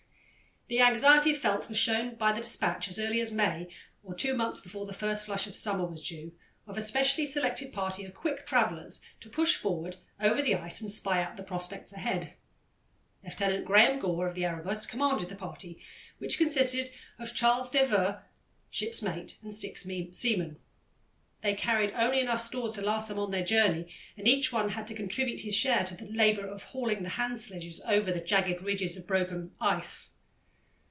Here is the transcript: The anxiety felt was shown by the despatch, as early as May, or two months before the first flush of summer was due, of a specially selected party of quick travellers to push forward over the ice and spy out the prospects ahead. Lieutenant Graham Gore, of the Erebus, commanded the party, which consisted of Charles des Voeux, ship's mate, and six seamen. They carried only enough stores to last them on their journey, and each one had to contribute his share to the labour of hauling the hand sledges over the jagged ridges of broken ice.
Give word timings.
The 0.67 0.79
anxiety 0.79 1.33
felt 1.33 1.67
was 1.67 1.77
shown 1.77 2.15
by 2.15 2.31
the 2.31 2.37
despatch, 2.39 2.87
as 2.87 2.97
early 2.97 3.19
as 3.19 3.29
May, 3.29 3.67
or 4.05 4.15
two 4.15 4.33
months 4.37 4.61
before 4.61 4.85
the 4.85 4.93
first 4.93 5.25
flush 5.25 5.45
of 5.45 5.53
summer 5.53 5.85
was 5.85 6.01
due, 6.01 6.31
of 6.65 6.77
a 6.77 6.81
specially 6.81 7.25
selected 7.25 7.73
party 7.73 8.05
of 8.05 8.13
quick 8.13 8.45
travellers 8.45 9.01
to 9.19 9.29
push 9.29 9.53
forward 9.57 9.97
over 10.21 10.41
the 10.41 10.55
ice 10.55 10.79
and 10.79 10.89
spy 10.89 11.21
out 11.21 11.35
the 11.35 11.43
prospects 11.43 11.91
ahead. 11.91 12.35
Lieutenant 13.21 13.65
Graham 13.65 13.99
Gore, 13.99 14.25
of 14.25 14.33
the 14.33 14.45
Erebus, 14.45 14.85
commanded 14.85 15.27
the 15.27 15.35
party, 15.35 15.77
which 16.19 16.37
consisted 16.37 16.89
of 17.19 17.35
Charles 17.35 17.69
des 17.69 17.85
Voeux, 17.87 18.19
ship's 18.69 19.01
mate, 19.01 19.39
and 19.43 19.51
six 19.53 19.83
seamen. 20.13 20.55
They 21.41 21.53
carried 21.53 21.91
only 21.95 22.21
enough 22.21 22.39
stores 22.39 22.71
to 22.75 22.81
last 22.81 23.09
them 23.09 23.19
on 23.19 23.31
their 23.31 23.43
journey, 23.43 23.91
and 24.15 24.25
each 24.25 24.53
one 24.53 24.69
had 24.69 24.87
to 24.87 24.95
contribute 24.95 25.41
his 25.41 25.53
share 25.53 25.83
to 25.83 25.95
the 25.97 26.09
labour 26.09 26.47
of 26.47 26.63
hauling 26.63 27.03
the 27.03 27.09
hand 27.09 27.41
sledges 27.41 27.81
over 27.85 28.13
the 28.13 28.21
jagged 28.21 28.61
ridges 28.61 28.95
of 28.95 29.05
broken 29.05 29.53
ice. 29.59 30.13